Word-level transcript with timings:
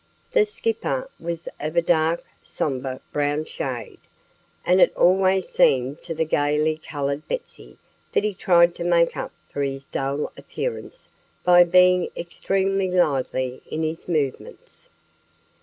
The 0.31 0.47
Skipper 0.47 1.07
was 1.19 1.47
of 1.59 1.75
a 1.75 1.81
dark, 1.83 2.23
somber 2.41 3.01
brown 3.13 3.45
shade. 3.45 3.99
And 4.65 4.81
it 4.81 4.91
always 4.97 5.47
seemed 5.49 6.01
to 6.01 6.15
the 6.15 6.25
gaily 6.25 6.77
colored 6.79 7.27
Betsy 7.27 7.77
that 8.11 8.23
he 8.23 8.33
tried 8.33 8.73
to 8.77 8.83
make 8.83 9.15
up 9.15 9.31
for 9.53 9.61
his 9.61 9.85
dull 9.85 10.31
appearance 10.35 11.11
by 11.43 11.65
being 11.65 12.09
extremely 12.17 12.89
lively 12.89 13.61
in 13.69 13.83
his 13.83 14.07
movements. 14.09 14.89